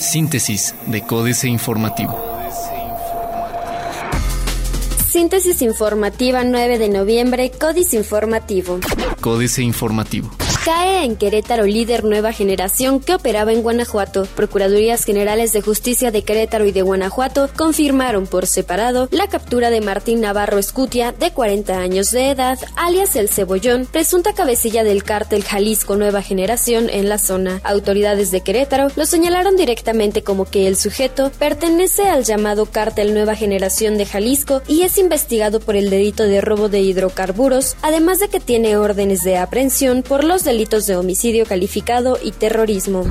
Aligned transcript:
Síntesis 0.00 0.74
de 0.86 1.02
Códice 1.02 1.48
Informativo. 1.48 2.18
Síntesis 5.10 5.62
informativa 5.62 6.44
9 6.44 6.78
de 6.78 6.88
noviembre, 6.88 7.50
Códice 7.50 7.96
Informativo. 7.96 8.78
Códice 9.20 9.62
Informativo. 9.62 10.30
Cae 10.68 11.02
en 11.02 11.16
Querétaro 11.16 11.64
líder 11.64 12.04
nueva 12.04 12.30
generación 12.30 13.00
que 13.00 13.14
operaba 13.14 13.54
en 13.54 13.62
Guanajuato. 13.62 14.26
Procuradurías 14.36 15.02
Generales 15.02 15.54
de 15.54 15.62
Justicia 15.62 16.10
de 16.10 16.24
Querétaro 16.24 16.66
y 16.66 16.72
de 16.72 16.82
Guanajuato 16.82 17.48
confirmaron 17.56 18.26
por 18.26 18.46
separado 18.46 19.08
la 19.10 19.28
captura 19.28 19.70
de 19.70 19.80
Martín 19.80 20.20
Navarro 20.20 20.58
Escutia, 20.58 21.12
de 21.12 21.30
40 21.30 21.78
años 21.78 22.10
de 22.10 22.32
edad, 22.32 22.58
alias 22.76 23.16
El 23.16 23.30
Cebollón, 23.30 23.86
presunta 23.86 24.34
cabecilla 24.34 24.84
del 24.84 25.04
cártel 25.04 25.42
Jalisco 25.42 25.96
Nueva 25.96 26.20
Generación 26.20 26.90
en 26.90 27.08
la 27.08 27.16
zona. 27.16 27.62
Autoridades 27.64 28.30
de 28.30 28.42
Querétaro 28.42 28.88
lo 28.94 29.06
señalaron 29.06 29.56
directamente 29.56 30.22
como 30.22 30.44
que 30.44 30.68
el 30.68 30.76
sujeto 30.76 31.32
pertenece 31.38 32.10
al 32.10 32.24
llamado 32.24 32.66
cártel 32.66 33.14
Nueva 33.14 33.36
Generación 33.36 33.96
de 33.96 34.04
Jalisco 34.04 34.60
y 34.68 34.82
es 34.82 34.98
investigado 34.98 35.60
por 35.60 35.76
el 35.76 35.88
delito 35.88 36.24
de 36.24 36.42
robo 36.42 36.68
de 36.68 36.80
hidrocarburos, 36.80 37.74
además 37.80 38.18
de 38.20 38.28
que 38.28 38.38
tiene 38.38 38.76
órdenes 38.76 39.22
de 39.22 39.38
aprehensión 39.38 40.02
por 40.02 40.24
los 40.24 40.44
delitos 40.44 40.57
delitos 40.58 40.88
de 40.88 40.96
homicidio 40.96 41.46
calificado 41.46 42.18
y 42.20 42.32
terrorismo. 42.32 43.04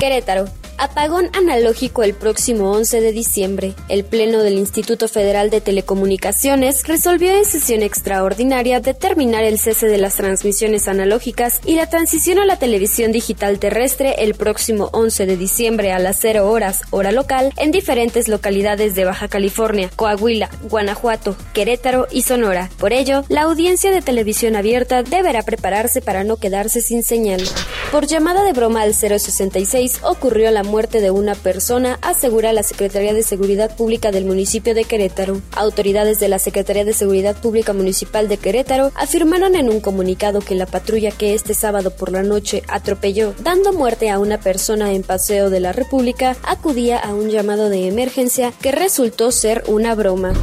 Querétaro. 0.00 0.46
Apagón 0.80 1.28
analógico 1.32 2.04
el 2.04 2.14
próximo 2.14 2.70
11 2.70 3.00
de 3.00 3.10
diciembre. 3.10 3.74
El 3.88 4.04
Pleno 4.04 4.38
del 4.44 4.54
Instituto 4.54 5.08
Federal 5.08 5.50
de 5.50 5.60
Telecomunicaciones 5.60 6.86
resolvió 6.86 7.36
en 7.36 7.44
sesión 7.44 7.82
extraordinaria 7.82 8.78
determinar 8.78 9.42
el 9.42 9.58
cese 9.58 9.88
de 9.88 9.98
las 9.98 10.14
transmisiones 10.14 10.86
analógicas 10.86 11.60
y 11.64 11.74
la 11.74 11.90
transición 11.90 12.38
a 12.38 12.46
la 12.46 12.60
televisión 12.60 13.10
digital 13.10 13.58
terrestre 13.58 14.14
el 14.18 14.34
próximo 14.34 14.88
11 14.92 15.26
de 15.26 15.36
diciembre 15.36 15.90
a 15.90 15.98
las 15.98 16.18
0 16.20 16.48
horas, 16.48 16.82
hora 16.90 17.10
local, 17.10 17.52
en 17.56 17.72
diferentes 17.72 18.28
localidades 18.28 18.94
de 18.94 19.04
Baja 19.04 19.26
California, 19.26 19.90
Coahuila, 19.96 20.48
Guanajuato, 20.70 21.36
Querétaro 21.54 22.06
y 22.12 22.22
Sonora. 22.22 22.70
Por 22.78 22.92
ello, 22.92 23.24
la 23.28 23.42
audiencia 23.42 23.90
de 23.90 24.00
televisión 24.00 24.54
abierta 24.54 25.02
deberá 25.02 25.42
prepararse 25.42 26.00
para 26.00 26.22
no 26.22 26.36
quedarse 26.36 26.82
sin 26.82 27.02
señal. 27.02 27.42
Por 27.90 28.06
llamada 28.06 28.44
de 28.44 28.52
broma 28.52 28.82
al 28.82 28.94
066 28.94 30.00
ocurrió 30.04 30.52
la 30.52 30.67
muerte 30.68 31.00
de 31.00 31.10
una 31.10 31.34
persona, 31.34 31.98
asegura 32.02 32.52
la 32.52 32.62
Secretaría 32.62 33.12
de 33.12 33.24
Seguridad 33.24 33.74
Pública 33.74 34.12
del 34.12 34.24
municipio 34.24 34.74
de 34.74 34.84
Querétaro. 34.84 35.40
Autoridades 35.52 36.20
de 36.20 36.28
la 36.28 36.38
Secretaría 36.38 36.84
de 36.84 36.92
Seguridad 36.92 37.36
Pública 37.40 37.72
Municipal 37.72 38.28
de 38.28 38.36
Querétaro 38.36 38.92
afirmaron 38.94 39.56
en 39.56 39.68
un 39.68 39.80
comunicado 39.80 40.40
que 40.40 40.54
la 40.54 40.66
patrulla 40.66 41.10
que 41.10 41.34
este 41.34 41.54
sábado 41.54 41.90
por 41.90 42.12
la 42.12 42.22
noche 42.22 42.62
atropelló, 42.68 43.34
dando 43.42 43.72
muerte 43.72 44.10
a 44.10 44.18
una 44.18 44.38
persona 44.38 44.92
en 44.92 45.02
Paseo 45.02 45.50
de 45.50 45.60
la 45.60 45.72
República, 45.72 46.36
acudía 46.42 46.98
a 46.98 47.14
un 47.14 47.30
llamado 47.30 47.70
de 47.70 47.88
emergencia 47.88 48.52
que 48.60 48.70
resultó 48.70 49.32
ser 49.32 49.64
una 49.66 49.94
broma. 49.94 50.34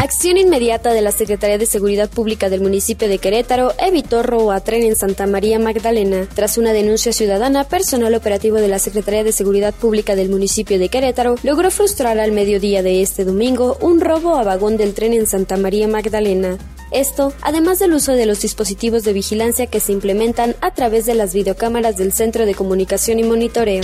Acción 0.00 0.38
inmediata 0.38 0.92
de 0.92 1.02
la 1.02 1.12
Secretaría 1.12 1.58
de 1.58 1.66
Seguridad 1.66 2.08
Pública 2.08 2.48
del 2.48 2.62
municipio 2.62 3.08
de 3.08 3.18
Querétaro 3.18 3.72
evitó 3.78 4.22
robo 4.22 4.52
a 4.52 4.60
tren 4.60 4.82
en 4.82 4.96
Santa 4.96 5.26
María 5.26 5.58
Magdalena. 5.58 6.26
Tras 6.34 6.58
una 6.58 6.72
denuncia 6.72 7.12
ciudadana, 7.12 7.64
personal 7.64 8.14
operativo 8.14 8.56
de 8.56 8.68
la 8.68 8.78
Secretaría 8.78 9.24
de 9.24 9.32
Seguridad 9.32 9.73
Pública 9.74 10.16
del 10.16 10.30
municipio 10.30 10.78
de 10.78 10.88
Querétaro 10.88 11.36
logró 11.42 11.70
frustrar 11.70 12.18
al 12.18 12.32
mediodía 12.32 12.82
de 12.82 13.02
este 13.02 13.24
domingo 13.24 13.76
un 13.80 14.00
robo 14.00 14.36
a 14.36 14.44
vagón 14.44 14.76
del 14.76 14.94
tren 14.94 15.12
en 15.12 15.26
Santa 15.26 15.56
María 15.56 15.88
Magdalena. 15.88 16.58
Esto, 16.90 17.32
además 17.42 17.80
del 17.80 17.92
uso 17.92 18.12
de 18.12 18.24
los 18.24 18.40
dispositivos 18.40 19.02
de 19.02 19.12
vigilancia 19.12 19.66
que 19.66 19.80
se 19.80 19.92
implementan 19.92 20.54
a 20.60 20.72
través 20.72 21.06
de 21.06 21.14
las 21.14 21.34
videocámaras 21.34 21.96
del 21.96 22.12
Centro 22.12 22.46
de 22.46 22.54
Comunicación 22.54 23.18
y 23.18 23.24
Monitoreo. 23.24 23.82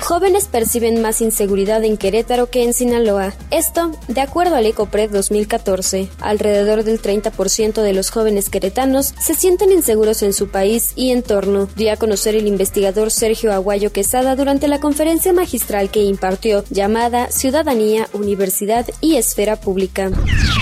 Jóvenes 0.00 0.48
perciben 0.48 1.02
más 1.02 1.20
inseguridad 1.20 1.84
en 1.84 1.96
Querétaro 1.96 2.50
que 2.50 2.64
en 2.64 2.72
Sinaloa. 2.72 3.34
Esto, 3.50 3.92
de 4.08 4.20
acuerdo 4.20 4.56
al 4.56 4.66
ECOPRED 4.66 5.10
2014, 5.10 6.08
alrededor 6.20 6.84
del 6.84 7.00
30% 7.02 7.82
de 7.82 7.92
los 7.92 8.10
jóvenes 8.10 8.48
queretanos 8.48 9.14
se 9.20 9.34
sienten 9.34 9.72
inseguros 9.72 10.22
en 10.22 10.32
su 10.32 10.48
país 10.48 10.92
y 10.96 11.10
entorno, 11.10 11.68
dio 11.76 11.92
a 11.92 11.96
conocer 11.96 12.36
el 12.36 12.46
investigador 12.46 13.10
Sergio 13.10 13.52
Aguayo 13.52 13.92
Quesada 13.92 14.36
durante 14.36 14.68
la 14.68 14.80
conferencia 14.80 15.32
magistral 15.32 15.90
que 15.90 16.02
impartió 16.02 16.64
llamada 16.70 17.30
Ciudadanía, 17.30 18.08
Universidad 18.12 18.86
y 19.00 19.16
Esfera 19.16 19.56
Pública. 19.56 20.10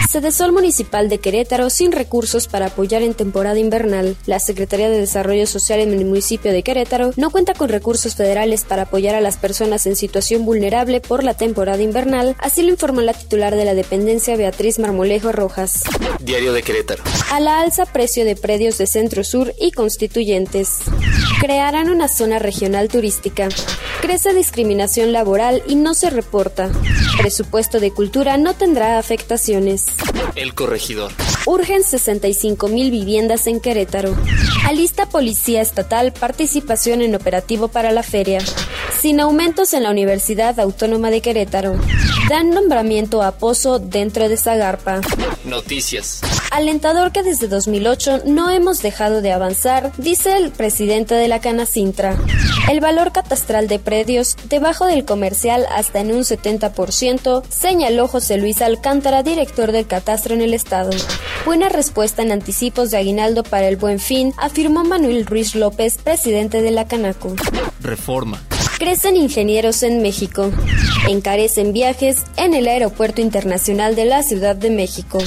Sedesol 0.09 0.53
Municipal 0.53 1.09
de 1.09 1.19
Querétaro 1.19 1.69
sin 1.69 1.93
recursos 1.93 2.47
para 2.47 2.67
apoyar 2.67 3.03
en 3.03 3.15
temporada 3.15 3.59
invernal. 3.59 4.17
La 4.27 4.39
Secretaría 4.39 4.89
de 4.89 4.99
Desarrollo 4.99 5.47
Social 5.47 5.81
en 5.81 5.93
el 5.93 6.05
municipio 6.05 6.53
de 6.53 6.63
Querétaro 6.63 7.11
no 7.17 7.31
cuenta 7.31 7.55
con 7.55 7.69
recursos 7.69 8.15
federales 8.15 8.65
para 8.65 8.83
apoyar 8.83 9.15
a 9.15 9.21
las 9.21 9.37
personas 9.37 9.87
en 9.87 9.97
situación 9.97 10.45
vulnerable 10.45 11.01
por 11.01 11.25
la 11.25 11.35
temporada 11.35 11.83
invernal, 11.83 12.37
así 12.39 12.63
lo 12.63 12.71
informó 12.71 13.01
la 13.01 13.15
titular 13.15 13.57
de 13.57 13.65
la 13.65 13.75
dependencia 13.75 14.37
Beatriz 14.37 14.79
Marmolejo 14.79 15.33
Rojas. 15.33 15.83
Diario 16.21 16.53
de 16.53 16.63
Querétaro. 16.63 17.03
A 17.31 17.41
la 17.41 17.61
alza 17.61 17.87
precio 17.87 18.25
de 18.25 18.37
predios 18.37 18.79
de 18.79 18.87
Centro 18.87 19.25
Sur 19.25 19.53
y 19.61 19.73
Constituyentes. 19.73 20.79
Crearán 21.41 21.91
una 21.91 22.09
zona 22.09 22.39
regional 22.39 22.89
turística. 22.89 23.49
Crece 24.01 24.35
discriminación 24.35 25.13
laboral 25.13 25.63
y 25.67 25.75
no 25.75 25.95
se 25.95 26.11
reporta. 26.11 26.71
Presupuesto 27.19 27.81
de 27.81 27.93
cultura 27.93 28.37
no 28.37 28.55
tendrá 28.55 28.99
afectaciones. 28.99 29.87
El 30.35 30.55
corregidor. 30.55 31.13
Urgen 31.47 31.83
65 31.83 32.69
mil 32.69 32.91
viviendas 32.91 33.47
en 33.47 33.61
Querétaro. 33.61 34.15
Alista 34.67 35.07
Policía 35.07 35.63
Estatal 35.63 36.13
participación 36.13 37.03
en 37.03 37.15
operativo 37.15 37.69
para 37.69 37.93
la 37.93 38.03
feria. 38.03 38.41
Sin 39.01 39.21
aumentos 39.21 39.73
en 39.73 39.85
la 39.85 39.91
Universidad 39.91 40.59
Autónoma 40.61 41.11
de 41.11 41.21
Querétaro. 41.21 41.77
Dan 42.29 42.51
nombramiento 42.51 43.23
a 43.23 43.33
Pozo 43.33 43.79
dentro 43.79 44.29
de 44.29 44.37
Zagarpa. 44.37 45.01
Noticias. 45.45 46.21
Alentador 46.51 47.13
que 47.13 47.23
desde 47.23 47.49
2008 47.49 48.23
no 48.27 48.51
hemos 48.51 48.81
dejado 48.83 49.21
de 49.21 49.33
avanzar, 49.33 49.93
dice 49.99 50.37
el 50.37 50.51
presidente 50.51 51.15
de 51.15 51.29
la 51.29 51.41
Canacintra. 51.41 52.17
El 52.71 52.81
valor 52.81 53.13
catastral 53.13 53.69
de 53.69 53.79
predios 53.79 54.37
debajo 54.49 54.87
del 54.87 55.05
comercial 55.05 55.67
hasta 55.71 56.01
en 56.01 56.13
un 56.13 56.23
70%, 56.23 57.43
señaló 57.49 58.09
José 58.09 58.39
Luis 58.39 58.63
Alcántara, 58.63 59.23
director 59.23 59.73
del 59.73 59.87
catastro 59.87 60.35
en 60.35 60.41
el 60.41 60.55
estado. 60.55 60.91
Buena 61.45 61.69
respuesta 61.69 62.23
en 62.23 62.33
anticipos 62.33 62.91
de 62.91 62.99
aguinaldo 62.99 63.43
para 63.43 63.69
el 63.69 63.77
buen 63.77 63.99
fin, 63.99 64.33
afirmó 64.37 64.85
Manuel 64.85 65.27
Ruiz 65.27 65.55
López, 65.55 65.99
presidente 66.03 66.63
de 66.63 66.71
la 66.71 66.87
Canaco. 66.87 67.35
Reforma. 67.81 68.43
Crecen 68.79 69.17
ingenieros 69.17 69.83
en 69.83 70.03
México. 70.03 70.51
Encarecen 71.09 71.73
viajes 71.73 72.19
en 72.37 72.53
el 72.53 72.69
Aeropuerto 72.69 73.23
Internacional 73.23 73.97
de 73.97 74.05
la 74.05 74.23
Ciudad 74.23 74.55
de 74.55 74.71
México. 74.71 75.19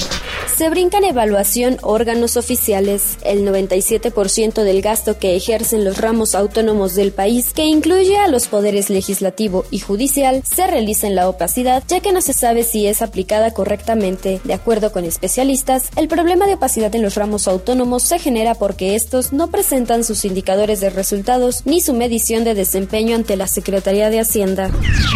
Se 0.60 0.68
brincan 0.68 1.04
evaluación 1.04 1.78
órganos 1.80 2.36
oficiales. 2.36 3.16
El 3.24 3.48
97% 3.48 4.62
del 4.62 4.82
gasto 4.82 5.18
que 5.18 5.34
ejercen 5.34 5.86
los 5.86 5.96
ramos 5.96 6.34
autónomos 6.34 6.94
del 6.94 7.12
país, 7.12 7.54
que 7.54 7.64
incluye 7.64 8.18
a 8.18 8.28
los 8.28 8.46
poderes 8.46 8.90
legislativo 8.90 9.64
y 9.70 9.78
judicial, 9.78 10.42
se 10.44 10.66
realiza 10.66 11.06
en 11.06 11.14
la 11.14 11.30
opacidad, 11.30 11.82
ya 11.88 12.00
que 12.00 12.12
no 12.12 12.20
se 12.20 12.34
sabe 12.34 12.62
si 12.62 12.86
es 12.86 13.00
aplicada 13.00 13.54
correctamente. 13.54 14.42
De 14.44 14.52
acuerdo 14.52 14.92
con 14.92 15.06
especialistas, 15.06 15.88
el 15.96 16.08
problema 16.08 16.46
de 16.46 16.56
opacidad 16.56 16.94
en 16.94 17.04
los 17.04 17.14
ramos 17.14 17.48
autónomos 17.48 18.02
se 18.02 18.18
genera 18.18 18.54
porque 18.54 18.96
estos 18.96 19.32
no 19.32 19.50
presentan 19.50 20.04
sus 20.04 20.26
indicadores 20.26 20.80
de 20.80 20.90
resultados 20.90 21.62
ni 21.64 21.80
su 21.80 21.94
medición 21.94 22.44
de 22.44 22.52
desempeño 22.52 23.16
ante 23.16 23.38
la 23.38 23.46
Secretaría 23.46 24.10
de 24.10 24.20
Hacienda. 24.20 24.70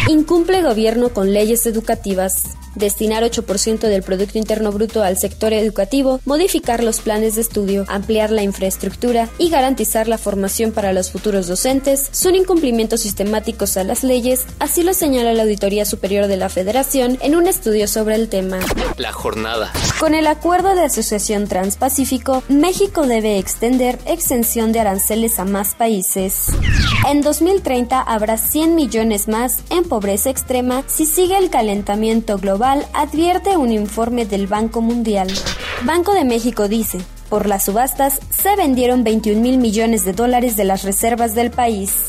Incumple 0.08 0.62
gobierno 0.62 1.10
con 1.10 1.34
leyes 1.34 1.66
educativas 1.66 2.44
destinar 2.74 3.22
8% 3.22 3.78
del 3.80 4.02
Producto 4.02 4.38
Interno 4.38 4.72
Bruto 4.72 5.02
al 5.02 5.18
sector 5.18 5.52
educativo, 5.52 6.20
modificar 6.24 6.82
los 6.82 7.00
planes 7.00 7.34
de 7.34 7.42
estudio, 7.42 7.84
ampliar 7.88 8.30
la 8.30 8.42
infraestructura 8.42 9.28
y 9.38 9.50
garantizar 9.50 10.08
la 10.08 10.18
formación 10.18 10.72
para 10.72 10.92
los 10.92 11.10
futuros 11.10 11.46
docentes 11.46 12.08
son 12.12 12.34
incumplimientos 12.34 13.00
sistemáticos 13.00 13.76
a 13.76 13.84
las 13.84 14.04
leyes, 14.04 14.46
así 14.58 14.82
lo 14.82 14.94
señala 14.94 15.34
la 15.34 15.42
Auditoría 15.42 15.84
Superior 15.84 16.26
de 16.26 16.36
la 16.36 16.48
Federación 16.48 17.18
en 17.22 17.36
un 17.36 17.46
estudio 17.46 17.88
sobre 17.88 18.16
el 18.16 18.28
tema. 18.28 18.58
La 18.96 19.12
jornada. 19.12 19.72
Con 20.00 20.14
el 20.14 20.26
acuerdo 20.26 20.74
de 20.74 20.82
asociación 20.82 21.46
Transpacífico, 21.46 22.42
México 22.48 23.06
debe 23.06 23.38
extender 23.38 23.98
exención 24.06 24.72
de 24.72 24.80
aranceles 24.80 25.38
a 25.38 25.44
más 25.44 25.74
países. 25.74 26.48
En 27.06 27.20
2030 27.20 28.00
habrá 28.00 28.38
100 28.38 28.74
millones 28.74 29.28
más 29.28 29.62
en 29.68 29.84
pobreza 29.84 30.30
extrema 30.30 30.84
si 30.86 31.04
sigue 31.04 31.36
el 31.36 31.50
calentamiento 31.50 32.38
global, 32.38 32.86
advierte 32.94 33.58
un 33.58 33.72
informe 33.72 34.24
del 34.24 34.46
Banco 34.46 34.80
Mundial. 34.80 35.28
Banco 35.84 36.14
de 36.14 36.24
México 36.24 36.66
dice, 36.66 36.98
por 37.28 37.46
las 37.46 37.66
subastas 37.66 38.20
se 38.30 38.56
vendieron 38.56 39.04
21 39.04 39.38
mil 39.38 39.58
millones 39.58 40.06
de 40.06 40.14
dólares 40.14 40.56
de 40.56 40.64
las 40.64 40.82
reservas 40.82 41.34
del 41.34 41.50
país. 41.50 42.08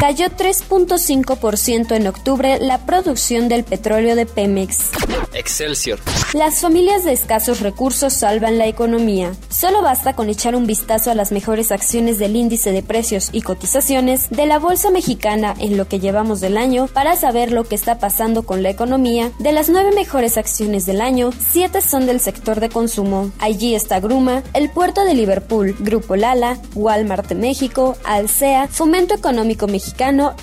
Cayó 0.00 0.26
3.5% 0.26 1.96
en 1.96 2.06
octubre 2.06 2.60
la 2.60 2.86
producción 2.86 3.48
del 3.48 3.64
petróleo 3.64 4.14
de 4.14 4.26
Pemex. 4.26 4.90
Excelsior. 5.34 5.98
Las 6.34 6.60
familias 6.60 7.04
de 7.04 7.12
escasos 7.12 7.60
recursos 7.60 8.12
salvan 8.12 8.58
la 8.58 8.68
economía. 8.68 9.32
Solo 9.48 9.82
basta 9.82 10.14
con 10.14 10.28
echar 10.28 10.54
un 10.54 10.68
vistazo 10.68 11.10
a 11.10 11.16
las 11.16 11.32
mejores 11.32 11.72
acciones 11.72 12.20
del 12.20 12.36
índice 12.36 12.70
de 12.70 12.84
precios 12.84 13.30
y 13.32 13.42
cotizaciones 13.42 14.30
de 14.30 14.46
la 14.46 14.60
Bolsa 14.60 14.92
Mexicana 14.92 15.56
en 15.58 15.76
lo 15.76 15.88
que 15.88 15.98
llevamos 15.98 16.40
del 16.40 16.58
año 16.58 16.86
para 16.86 17.16
saber 17.16 17.50
lo 17.50 17.64
que 17.64 17.74
está 17.74 17.98
pasando 17.98 18.44
con 18.44 18.62
la 18.62 18.70
economía. 18.70 19.32
De 19.40 19.50
las 19.50 19.68
nueve 19.68 19.90
mejores 19.96 20.38
acciones 20.38 20.86
del 20.86 21.00
año, 21.00 21.30
siete 21.50 21.80
son 21.80 22.06
del 22.06 22.20
sector 22.20 22.60
de 22.60 22.68
consumo. 22.68 23.32
Allí 23.40 23.74
está 23.74 23.98
Gruma, 23.98 24.44
el 24.54 24.70
puerto 24.70 25.04
de 25.04 25.14
Liverpool, 25.14 25.74
Grupo 25.80 26.14
Lala, 26.14 26.56
Walmart 26.76 27.26
de 27.28 27.34
México, 27.34 27.96
Alsea, 28.04 28.68
Fomento 28.68 29.14
Económico 29.14 29.66
Mexicano 29.66 29.87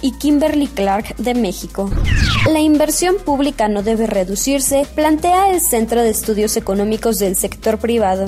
y 0.02 0.12
Kimberly 0.14 0.68
Clark 0.68 1.16
de 1.18 1.34
México. 1.34 1.90
La 2.52 2.60
inversión 2.60 3.16
pública 3.24 3.68
no 3.68 3.84
debe 3.84 4.08
reducirse, 4.08 4.86
plantea 4.96 5.52
el 5.52 5.62
Centro 5.62 6.02
de 6.02 6.10
Estudios 6.10 6.58
Económicos 6.58 7.20
del 7.20 7.36
Sector 7.36 7.78
Privado. 7.78 8.26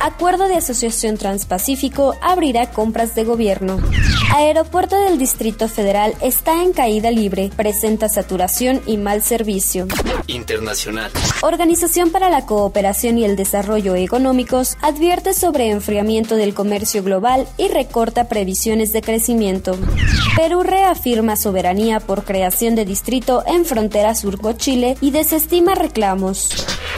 Acuerdo 0.00 0.48
de 0.48 0.56
Asociación 0.56 1.16
Transpacífico 1.16 2.14
abrirá 2.20 2.70
compras 2.70 3.14
de 3.14 3.24
gobierno. 3.24 3.80
Aeropuerto 4.34 4.98
del 5.00 5.18
Distrito 5.18 5.68
Federal 5.68 6.14
está 6.22 6.62
en 6.62 6.72
caída 6.72 7.10
libre, 7.10 7.50
presenta 7.54 8.08
saturación 8.08 8.80
y 8.86 8.96
mal 8.96 9.22
servicio. 9.22 9.86
Internacional. 10.26 11.10
Organización 11.42 12.10
para 12.10 12.30
la 12.30 12.46
Cooperación 12.46 13.18
y 13.18 13.24
el 13.24 13.36
Desarrollo 13.36 13.94
Económicos 13.94 14.76
advierte 14.80 15.34
sobre 15.34 15.70
enfriamiento 15.70 16.36
del 16.36 16.54
comercio 16.54 17.02
global 17.02 17.46
y 17.58 17.68
recorta 17.68 18.28
previsiones 18.28 18.92
de 18.92 19.02
crecimiento. 19.02 19.76
Perú 20.36 20.62
reafirma 20.62 21.36
soberanía 21.36 22.00
por 22.00 22.24
creación 22.24 22.74
de 22.74 22.84
distrito 22.84 23.44
en 23.46 23.64
frontera 23.64 24.14
sur 24.14 24.40
con 24.40 24.56
Chile 24.56 24.96
y 25.00 25.10
desestima 25.10 25.74
reclamos. 25.74 26.48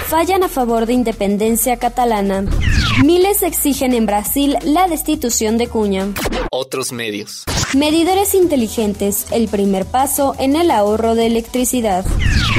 Fallan 0.06 0.44
a 0.44 0.48
favor 0.48 0.86
de 0.86 0.92
independencia 0.92 1.76
catalana. 1.78 2.44
Miles 3.04 3.42
exigen 3.42 3.92
en 3.92 4.06
Brasil 4.06 4.56
la 4.62 4.86
destitución 4.88 5.58
de 5.58 5.66
Cuña. 5.66 6.12
Otros 6.50 6.92
medios. 6.92 7.44
Medidores 7.74 8.34
inteligentes, 8.34 9.26
el 9.32 9.48
primer 9.48 9.84
paso 9.84 10.34
en 10.38 10.56
el 10.56 10.70
ahorro 10.70 11.14
de 11.14 11.26
electricidad. 11.26 12.04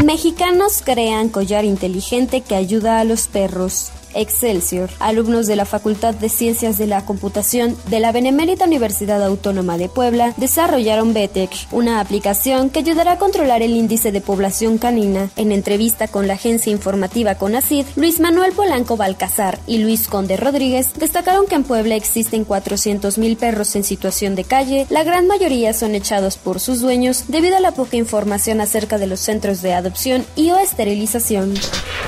Mexicanos 0.04 0.82
crean 0.84 1.30
collar 1.30 1.64
inteligente 1.64 2.42
que 2.42 2.56
ayuda 2.56 3.00
a 3.00 3.06
los 3.06 3.28
perros. 3.28 3.92
Excelsior, 4.16 4.90
alumnos 5.00 5.48
de 5.48 5.56
la 5.56 5.66
Facultad 5.66 6.16
de 6.16 6.30
Ciencias 6.30 6.78
de 6.78 6.88
la 6.88 7.06
Computación 7.06 7.78
de 7.88 8.00
la 8.00 8.12
Benemérita 8.12 8.66
Universidad 8.66 9.24
Autónoma 9.24 9.78
de 9.78 9.90
Puebla 9.90 10.34
desarrollaron 10.38 11.14
BETEC, 11.14 11.52
una 11.72 12.00
aplicación 12.00 12.70
que 12.70 12.80
ayudará 12.80 13.14
a 13.14 13.18
controlar 13.18 13.62
el 13.62 13.76
índice 13.76 14.12
de 14.12 14.22
población 14.22 14.78
canina. 14.78 15.30
En 15.36 15.52
entrevista 15.52 16.08
con 16.08 16.28
la 16.28 16.34
agencia 16.34 16.72
informativa 16.72 17.36
CONACID, 17.36 17.86
Luis 17.96 18.20
Manuel 18.20 18.54
Polanco 18.54 18.98
Balcazar 18.98 19.60
y 19.68 19.80
Luis 19.80 20.08
Conde 20.08 20.38
Rodríguez 20.38 20.94
destacaron 20.98 21.46
que 21.48 21.56
en 21.56 21.64
Puebla 21.64 21.96
existen 21.96 22.48
400.000 22.48 23.38
perros 23.38 23.76
en 23.76 23.84
situación 23.84 24.36
de 24.36 24.44
calle, 24.44 24.88
la 24.90 25.04
gran 25.04 25.28
mayoría 25.28 25.74
son 25.74 25.96
echados 25.96 26.38
por 26.38 26.60
sus 26.60 26.82
dueños 26.82 27.26
debido 27.28 27.58
a 27.58 27.60
la 27.60 27.72
poca 27.72 27.98
información 27.98 28.62
acerca 28.62 28.98
de 28.98 29.08
los 29.08 29.20
centros 29.20 29.62
de 29.62 29.74
adopción 29.74 30.26
y 30.36 30.52
o 30.52 30.58
esterilización. 30.58 31.54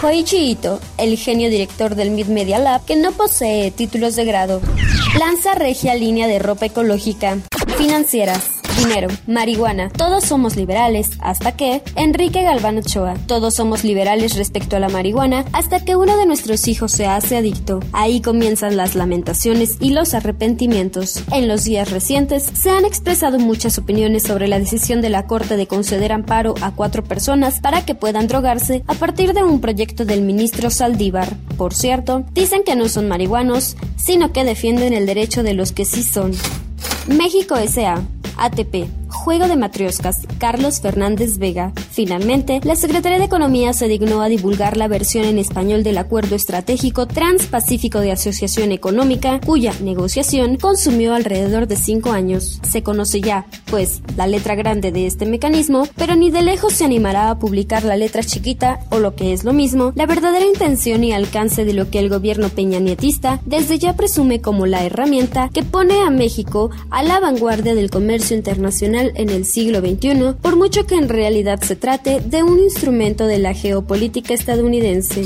Hoichi 0.01 0.51
Ito, 0.51 0.79
el 0.97 1.17
genio 1.17 1.49
director 1.49 1.95
del 1.97 2.11
Mid 2.11 2.27
Media 2.27 2.59
Lab, 2.59 2.85
que 2.85 2.95
no 2.95 3.11
posee 3.11 3.71
títulos 3.71 4.15
de 4.15 4.23
grado, 4.23 4.61
lanza 5.19 5.55
regia 5.55 5.95
línea 5.95 6.27
de 6.27 6.39
ropa 6.39 6.67
ecológica. 6.67 7.37
Financieras 7.77 8.56
dinero, 8.77 9.07
marihuana, 9.27 9.89
todos 9.89 10.23
somos 10.23 10.55
liberales, 10.55 11.11
hasta 11.19 11.53
que 11.53 11.81
Enrique 11.95 12.43
Galván 12.43 12.77
Ochoa, 12.77 13.15
todos 13.25 13.55
somos 13.55 13.83
liberales 13.83 14.35
respecto 14.35 14.75
a 14.75 14.79
la 14.79 14.89
marihuana, 14.89 15.45
hasta 15.51 15.83
que 15.83 15.95
uno 15.95 16.17
de 16.17 16.25
nuestros 16.25 16.67
hijos 16.67 16.91
se 16.91 17.07
hace 17.07 17.37
adicto. 17.37 17.79
Ahí 17.91 18.21
comienzan 18.21 18.77
las 18.77 18.95
lamentaciones 18.95 19.77
y 19.79 19.89
los 19.89 20.13
arrepentimientos. 20.13 21.23
En 21.31 21.47
los 21.47 21.63
días 21.63 21.91
recientes 21.91 22.43
se 22.53 22.69
han 22.69 22.85
expresado 22.85 23.39
muchas 23.39 23.77
opiniones 23.77 24.23
sobre 24.23 24.47
la 24.47 24.59
decisión 24.59 25.01
de 25.01 25.09
la 25.09 25.25
Corte 25.25 25.57
de 25.57 25.67
conceder 25.67 26.11
amparo 26.11 26.53
a 26.61 26.71
cuatro 26.71 27.03
personas 27.03 27.59
para 27.59 27.85
que 27.85 27.95
puedan 27.95 28.27
drogarse 28.27 28.83
a 28.87 28.93
partir 28.93 29.33
de 29.33 29.43
un 29.43 29.59
proyecto 29.59 30.05
del 30.05 30.21
ministro 30.21 30.69
Saldívar. 30.69 31.35
Por 31.57 31.73
cierto, 31.73 32.23
dicen 32.33 32.63
que 32.63 32.75
no 32.75 32.87
son 32.89 33.07
marihuanos, 33.07 33.75
sino 33.95 34.31
que 34.31 34.43
defienden 34.43 34.93
el 34.93 35.05
derecho 35.05 35.43
de 35.43 35.53
los 35.53 35.71
que 35.71 35.85
sí 35.85 36.03
son. 36.03 36.31
México 37.07 37.55
S.A. 37.55 38.03
ATP, 38.37 38.87
Juego 39.09 39.47
de 39.47 39.55
Matrioscas, 39.55 40.21
Carlos 40.37 40.81
Fernández 40.81 41.37
Vega. 41.37 41.73
Finalmente, 41.91 42.59
la 42.63 42.75
Secretaría 42.75 43.19
de 43.19 43.25
Economía 43.25 43.73
se 43.73 43.87
dignó 43.87 44.21
a 44.21 44.29
divulgar 44.29 44.77
la 44.77 44.87
versión 44.87 45.25
en 45.25 45.37
español 45.37 45.83
del 45.83 45.97
Acuerdo 45.97 46.35
Estratégico 46.35 47.07
Transpacífico 47.07 47.99
de 47.99 48.11
Asociación 48.11 48.71
Económica, 48.71 49.39
cuya 49.45 49.73
negociación 49.81 50.57
consumió 50.57 51.13
alrededor 51.13 51.67
de 51.67 51.75
cinco 51.75 52.11
años. 52.11 52.59
Se 52.69 52.83
conoce 52.83 53.21
ya, 53.21 53.45
pues, 53.65 54.01
la 54.15 54.27
letra 54.27 54.55
grande 54.55 54.91
de 54.91 55.05
este 55.05 55.25
mecanismo, 55.25 55.87
pero 55.95 56.15
ni 56.15 56.31
de 56.31 56.41
lejos 56.41 56.73
se 56.73 56.85
animará 56.85 57.29
a 57.29 57.39
publicar 57.39 57.83
la 57.83 57.97
letra 57.97 58.23
chiquita, 58.23 58.79
o 58.89 58.99
lo 58.99 59.15
que 59.15 59.33
es 59.33 59.43
lo 59.43 59.53
mismo, 59.53 59.91
la 59.95 60.05
verdadera 60.05 60.45
intención 60.45 61.03
y 61.03 61.13
alcance 61.13 61.65
de 61.65 61.73
lo 61.73 61.89
que 61.89 61.99
el 61.99 62.09
gobierno 62.09 62.49
peñanietista 62.49 63.39
desde 63.45 63.77
ya 63.77 63.95
presume 63.95 64.41
como 64.41 64.65
la 64.65 64.83
herramienta 64.83 65.49
que 65.53 65.63
pone 65.63 66.01
a 66.01 66.09
México 66.09 66.69
a 66.89 67.03
la 67.03 67.19
vanguardia 67.19 67.75
del 67.75 67.89
comercio 67.89 68.35
internacional 68.35 68.96
en 68.97 69.29
el 69.29 69.45
siglo 69.45 69.79
XXI, 69.79 70.35
por 70.41 70.55
mucho 70.55 70.85
que 70.85 70.95
en 70.95 71.09
realidad 71.09 71.61
se 71.61 71.75
trate 71.75 72.19
de 72.21 72.43
un 72.43 72.59
instrumento 72.59 73.25
de 73.25 73.39
la 73.39 73.53
geopolítica 73.53 74.33
estadounidense. 74.33 75.25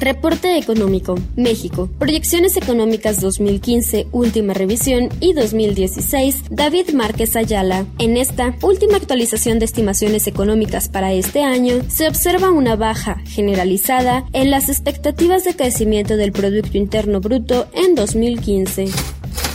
Reporte 0.00 0.56
económico. 0.56 1.14
México. 1.36 1.90
Proyecciones 1.98 2.56
económicas 2.56 3.20
2015, 3.20 4.06
última 4.12 4.54
revisión 4.54 5.10
y 5.20 5.34
2016. 5.34 6.44
David 6.50 6.94
Márquez 6.94 7.36
Ayala. 7.36 7.84
En 7.98 8.16
esta 8.16 8.56
última 8.62 8.96
actualización 8.96 9.58
de 9.58 9.66
estimaciones 9.66 10.26
económicas 10.26 10.88
para 10.88 11.12
este 11.12 11.42
año, 11.42 11.82
se 11.88 12.08
observa 12.08 12.50
una 12.50 12.76
baja 12.76 13.20
generalizada 13.26 14.24
en 14.32 14.50
las 14.50 14.70
expectativas 14.70 15.44
de 15.44 15.54
crecimiento 15.54 16.16
del 16.16 16.32
Producto 16.32 16.78
Interno 16.78 17.20
Bruto 17.20 17.66
en 17.74 17.94
2015. 17.94 18.86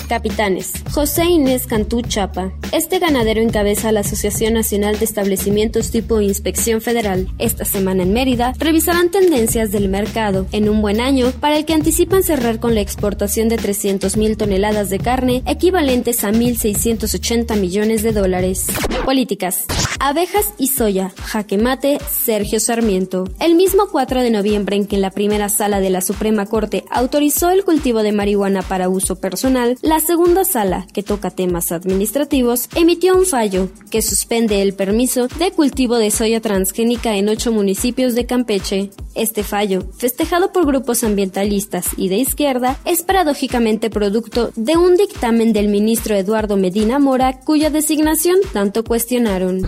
Capitanes. 0.08 0.72
José 0.92 1.26
Inés 1.26 1.68
Cantú 1.68 2.02
Chapa. 2.02 2.52
Este 2.72 3.00
ganadero 3.00 3.42
encabeza 3.42 3.92
la 3.92 4.02
Asociación 4.02 4.54
Nacional 4.54 5.00
de 5.00 5.06
Establecimientos 5.06 5.92
tipo 5.92 6.22
Inspección 6.22 6.82
Federal. 6.82 7.28
Esta 7.38 7.66
semana 7.66 8.04
en 8.04 8.14
Mérida 8.14 8.54
revisarán 8.58 9.10
tendencias 9.10 9.72
del 9.72 9.90
mercado 9.90 10.46
en 10.52 10.70
un 10.70 10.82
buen 10.82 11.02
año 11.02 11.32
para 11.40 11.58
el 11.58 11.66
que 11.66 11.74
anticipan 11.74 12.24
cerrar 12.24 12.60
con 12.60 12.76
la 12.76 12.82
exportación 12.82 13.50
de 13.50 13.58
300.000 13.58 14.38
toneladas 14.38 14.90
de 14.90 15.00
carne 15.00 15.44
equivalentes 15.46 16.24
a 16.24 16.32
1.680 16.32 17.60
millones 17.60 18.04
de 18.04 18.12
dólares. 18.12 18.68
Políticas. 19.06 19.66
Abejas 20.00 20.54
y 20.58 20.68
soya. 20.68 21.12
Jaque 21.24 21.58
mate. 21.58 22.00
Sergio 22.10 22.60
Sarmiento. 22.60 23.26
El 23.40 23.56
mismo 23.56 23.88
4 23.92 24.22
de 24.22 24.32
noviembre 24.32 24.76
en 24.76 24.88
que 24.88 24.98
la 24.98 25.12
primera 25.12 25.50
sala 25.50 25.80
de 25.80 25.90
la 25.90 26.02
Suprema 26.02 26.46
Corte 26.46 26.84
autorizó 26.90 27.50
el 27.50 27.64
cultivo 27.64 28.04
de 28.04 28.12
marihuana 28.12 28.62
para 28.62 28.90
uso 28.90 29.16
personal, 29.16 29.78
la 29.82 29.95
segunda 30.00 30.44
sala, 30.44 30.88
que 30.94 31.04
toca 31.04 31.30
temas 31.30 31.72
administrativos, 31.72 32.70
emitió 32.76 33.16
un 33.16 33.26
fallo 33.26 33.70
que 33.90 34.02
suspende 34.02 34.62
el 34.62 34.74
permiso 34.74 35.28
de 35.40 35.52
cultivo 35.52 35.98
de 35.98 36.12
soya 36.12 36.42
transgénica 36.42 37.16
en 37.16 37.30
ocho 37.30 37.52
municipios 37.52 38.16
de 38.16 38.26
Campeche. 38.26 38.92
Este 39.14 39.44
fallo, 39.44 39.86
festejado 39.98 40.52
por 40.52 40.66
grupos 40.66 41.04
ambientalistas 41.04 41.88
y 41.98 42.10
de 42.10 42.18
izquierda, 42.18 42.78
es 42.86 43.04
paradójicamente 43.04 43.90
producto 43.90 44.52
de 44.56 44.76
un 44.78 44.98
dictamen 44.98 45.54
del 45.54 45.68
ministro 45.68 46.16
Eduardo 46.16 46.58
Medina 46.58 47.00
Mora, 47.00 47.40
cuya 47.40 47.70
designación 47.70 48.38
tanto 48.54 48.84
cuestionaron. 48.84 49.62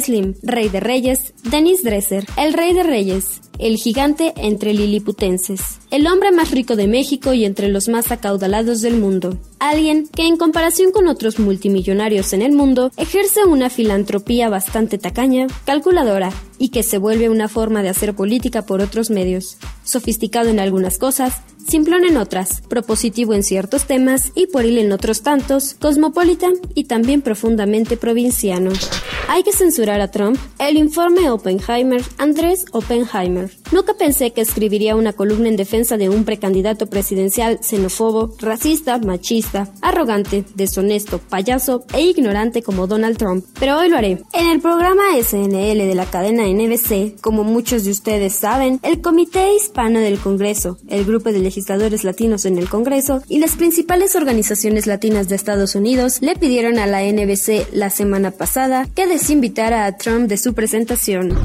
Slim, 0.00 0.34
Rey 0.42 0.68
de 0.68 0.80
Reyes, 0.80 1.34
Denis 1.44 1.82
Dresser, 1.82 2.26
el 2.36 2.52
Rey 2.52 2.74
de 2.74 2.82
Reyes, 2.82 3.40
el 3.58 3.76
gigante 3.76 4.32
entre 4.36 4.72
liliputenses, 4.72 5.80
el 5.90 6.06
hombre 6.06 6.30
más 6.32 6.50
rico 6.50 6.76
de 6.76 6.86
México 6.86 7.32
y 7.34 7.44
entre 7.44 7.68
los 7.68 7.88
más 7.88 8.12
acaudalados 8.12 8.82
del 8.82 8.96
mundo. 8.96 9.36
Alguien 9.60 10.06
que 10.06 10.26
en 10.26 10.36
comparación 10.36 10.92
con 10.92 11.08
otros 11.08 11.40
multimillonarios 11.40 12.32
en 12.32 12.42
el 12.42 12.52
mundo 12.52 12.92
ejerce 12.96 13.44
una 13.44 13.70
filantropía 13.70 14.48
bastante 14.48 14.98
tacaña, 14.98 15.48
calculadora 15.64 16.30
y 16.58 16.68
que 16.68 16.84
se 16.84 16.98
vuelve 16.98 17.28
una 17.28 17.48
forma 17.48 17.82
de 17.82 17.88
hacer 17.88 18.14
política 18.14 18.62
por 18.62 18.80
otros 18.80 19.10
medios. 19.10 19.58
Sofisticado 19.82 20.48
en 20.48 20.60
algunas 20.60 20.98
cosas, 20.98 21.42
simplón 21.68 22.04
en 22.04 22.16
otras, 22.16 22.62
propositivo 22.62 23.34
en 23.34 23.42
ciertos 23.42 23.84
temas 23.84 24.32
y 24.34 24.46
pueril 24.46 24.78
en 24.78 24.92
otros 24.92 25.22
tantos, 25.22 25.74
cosmopolita 25.74 26.48
y 26.74 26.84
también 26.84 27.20
profundamente 27.20 27.96
provinciano. 27.96 28.70
¿Hay 29.28 29.42
que 29.42 29.52
censurar 29.52 30.00
a 30.00 30.10
Trump? 30.10 30.38
El 30.58 30.78
informe 30.78 31.30
Oppenheimer, 31.30 32.02
Andrés 32.16 32.64
Oppenheimer. 32.72 33.50
Nunca 33.72 33.92
pensé 33.92 34.32
que 34.32 34.40
escribiría 34.40 34.96
una 34.96 35.12
columna 35.12 35.48
en 35.48 35.56
defensa 35.56 35.98
de 35.98 36.08
un 36.08 36.24
precandidato 36.24 36.86
presidencial 36.86 37.58
xenófobo, 37.62 38.34
racista, 38.38 38.96
machista, 38.98 39.70
arrogante, 39.82 40.44
deshonesto, 40.54 41.18
payaso 41.18 41.84
e 41.92 42.00
ignorante 42.00 42.62
como 42.62 42.86
Donald 42.86 43.18
Trump, 43.18 43.44
pero 43.60 43.76
hoy 43.78 43.90
lo 43.90 43.98
haré. 43.98 44.22
En 44.32 44.48
el 44.48 44.60
programa 44.60 45.02
SNL 45.22 45.78
de 45.78 45.94
la 45.94 46.06
cadena 46.06 46.44
NBC, 46.44 47.20
como 47.20 47.44
muchos 47.44 47.84
de 47.84 47.90
ustedes 47.90 48.32
saben, 48.34 48.80
el 48.82 49.02
Comité 49.02 49.54
Hispano 49.54 50.00
del 50.00 50.18
Congreso, 50.18 50.78
el 50.88 51.04
grupo 51.04 51.30
de 51.30 51.40
legisladores 51.40 51.57
latinos 52.04 52.44
en 52.44 52.58
el 52.58 52.68
Congreso 52.68 53.22
y 53.28 53.38
las 53.38 53.56
principales 53.56 54.16
organizaciones 54.16 54.86
latinas 54.86 55.28
de 55.28 55.36
Estados 55.36 55.74
Unidos 55.74 56.18
le 56.20 56.36
pidieron 56.36 56.78
a 56.78 56.86
la 56.86 57.02
NBC 57.02 57.72
la 57.72 57.90
semana 57.90 58.30
pasada 58.30 58.86
que 58.94 59.06
desinvitara 59.06 59.86
a 59.86 59.96
Trump 59.96 60.28
de 60.28 60.36
su 60.36 60.54
presentación. 60.54 61.36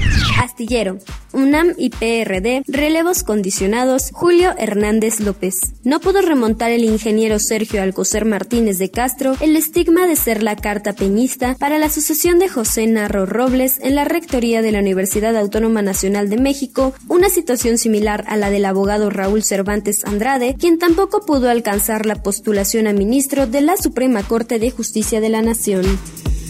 Astillero, 0.41 0.97
UNAM 1.33 1.73
y 1.77 1.89
PRD, 1.89 2.63
relevos 2.67 3.23
condicionados, 3.23 4.09
Julio 4.11 4.53
Hernández 4.57 5.19
López. 5.19 5.55
No 5.83 5.99
pudo 5.99 6.21
remontar 6.21 6.71
el 6.71 6.83
ingeniero 6.83 7.39
Sergio 7.39 7.81
Alcocer 7.81 8.25
Martínez 8.25 8.77
de 8.77 8.91
Castro 8.91 9.35
el 9.41 9.55
estigma 9.55 10.05
de 10.07 10.15
ser 10.15 10.43
la 10.43 10.55
carta 10.55 10.93
peñista 10.93 11.55
para 11.59 11.77
la 11.77 11.89
sucesión 11.89 12.39
de 12.39 12.49
José 12.49 12.87
Narro 12.87 13.25
Robles 13.25 13.79
en 13.81 13.95
la 13.95 14.05
rectoría 14.05 14.61
de 14.61 14.71
la 14.71 14.79
Universidad 14.79 15.35
Autónoma 15.35 15.81
Nacional 15.81 16.29
de 16.29 16.37
México, 16.37 16.93
una 17.07 17.29
situación 17.29 17.77
similar 17.77 18.25
a 18.27 18.37
la 18.37 18.49
del 18.49 18.65
abogado 18.65 19.09
Raúl 19.09 19.43
Cervantes 19.43 19.92
Andrade, 20.03 20.55
quien 20.57 20.79
tampoco 20.79 21.25
pudo 21.25 21.49
alcanzar 21.49 22.05
la 22.05 22.21
postulación 22.23 22.87
a 22.87 22.93
ministro 22.93 23.47
de 23.47 23.61
la 23.61 23.77
Suprema 23.77 24.23
Corte 24.23 24.59
de 24.59 24.71
Justicia 24.71 25.21
de 25.21 25.29
la 25.29 25.41
Nación. 25.41 25.85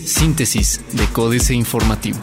Síntesis 0.05 0.81
de 0.93 1.05
Códice 1.07 1.53
Informativo. 1.53 2.19